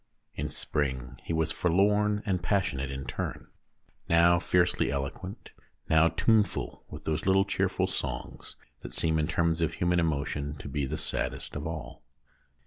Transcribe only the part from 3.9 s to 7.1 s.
now fiercely eloquent, now tuneful with